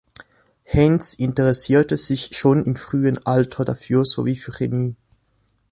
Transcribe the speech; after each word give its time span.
Haynes 0.65 1.13
interessierte 1.13 1.95
sich 1.95 2.35
schon 2.35 2.63
im 2.65 2.75
frühen 2.75 3.23
Alter 3.27 3.65
dafür 3.65 4.03
sowie 4.03 4.35
für 4.35 4.51
Chemie. 4.51 4.95